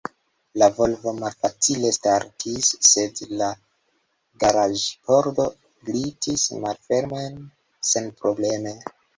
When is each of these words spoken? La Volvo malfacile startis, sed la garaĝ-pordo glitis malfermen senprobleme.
La 0.59 0.67
Volvo 0.77 1.11
malfacile 1.17 1.91
startis, 1.97 2.71
sed 2.93 3.21
la 3.41 3.51
garaĝ-pordo 4.45 5.47
glitis 5.91 6.49
malfermen 6.65 7.41
senprobleme. 7.93 8.79